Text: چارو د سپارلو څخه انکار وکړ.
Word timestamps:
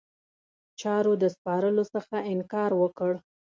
چارو 0.79 1.13
د 1.21 1.23
سپارلو 1.35 1.83
څخه 1.93 2.15
انکار 2.33 2.71
وکړ. 2.81 3.11